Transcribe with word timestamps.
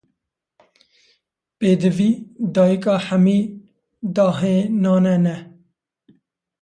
Pêdivî, 1.59 2.11
dayîka 2.55 2.95
hemî 3.07 3.39
dahênanan 4.15 5.23
e. 5.35 5.37